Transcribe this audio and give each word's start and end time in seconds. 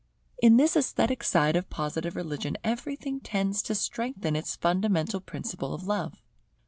In 0.41 0.57
this 0.57 0.75
esthetic 0.75 1.23
side 1.23 1.55
of 1.55 1.69
Positive 1.69 2.15
religion 2.15 2.57
everything 2.63 3.19
tends 3.19 3.61
to 3.61 3.75
strengthen 3.75 4.35
its 4.35 4.55
fundamental 4.55 5.19
principle 5.19 5.75
of 5.75 5.85
Love. 5.85 6.23